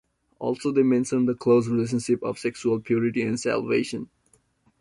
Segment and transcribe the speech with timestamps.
[0.39, 4.09] Also, they mentioned the close relationship of sexual purity and salvation.